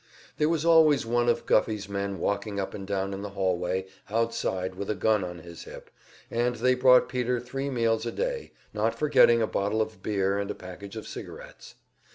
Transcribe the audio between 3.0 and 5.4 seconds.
in the hallway outside with a gun on